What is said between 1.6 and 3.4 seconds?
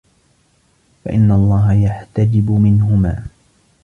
يَحْتَجِبُ مِنْهُمَا